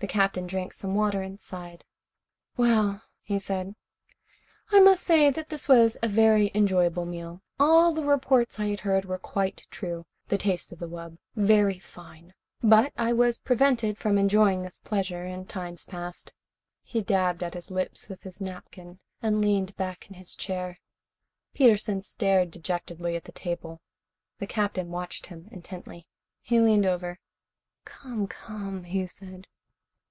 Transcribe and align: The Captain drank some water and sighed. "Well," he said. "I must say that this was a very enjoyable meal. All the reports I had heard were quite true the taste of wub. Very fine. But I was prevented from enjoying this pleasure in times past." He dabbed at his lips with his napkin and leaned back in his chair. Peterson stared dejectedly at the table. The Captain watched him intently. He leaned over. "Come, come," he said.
The 0.00 0.06
Captain 0.06 0.46
drank 0.46 0.72
some 0.72 0.94
water 0.94 1.20
and 1.20 1.38
sighed. 1.38 1.84
"Well," 2.56 3.02
he 3.22 3.38
said. 3.38 3.74
"I 4.72 4.80
must 4.80 5.02
say 5.04 5.28
that 5.30 5.50
this 5.50 5.68
was 5.68 5.98
a 6.02 6.08
very 6.08 6.50
enjoyable 6.54 7.04
meal. 7.04 7.42
All 7.58 7.92
the 7.92 8.06
reports 8.06 8.58
I 8.58 8.68
had 8.68 8.80
heard 8.80 9.04
were 9.04 9.18
quite 9.18 9.66
true 9.70 10.06
the 10.28 10.38
taste 10.38 10.72
of 10.72 10.78
wub. 10.78 11.18
Very 11.36 11.78
fine. 11.78 12.32
But 12.62 12.94
I 12.96 13.12
was 13.12 13.40
prevented 13.40 13.98
from 13.98 14.16
enjoying 14.16 14.62
this 14.62 14.78
pleasure 14.78 15.26
in 15.26 15.44
times 15.44 15.84
past." 15.84 16.32
He 16.82 17.02
dabbed 17.02 17.42
at 17.42 17.52
his 17.52 17.70
lips 17.70 18.08
with 18.08 18.22
his 18.22 18.40
napkin 18.40 19.00
and 19.20 19.42
leaned 19.42 19.76
back 19.76 20.08
in 20.08 20.14
his 20.14 20.34
chair. 20.34 20.80
Peterson 21.52 22.00
stared 22.00 22.50
dejectedly 22.50 23.16
at 23.16 23.24
the 23.24 23.32
table. 23.32 23.82
The 24.38 24.46
Captain 24.46 24.88
watched 24.88 25.26
him 25.26 25.46
intently. 25.52 26.06
He 26.40 26.58
leaned 26.58 26.86
over. 26.86 27.18
"Come, 27.84 28.26
come," 28.28 28.84
he 28.84 29.06
said. 29.06 29.46